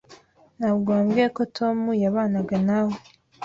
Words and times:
Ntabwo 0.57 0.87
wambwiye 0.95 1.27
ko 1.37 1.41
Tom 1.57 1.77
yabanaga 2.03 2.57
nawe. 2.67 2.95